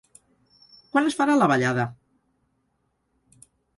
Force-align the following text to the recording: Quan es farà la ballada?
Quan 0.95 1.09
es 1.11 1.17
farà 1.19 1.35
la 1.41 1.49
ballada? 1.51 1.85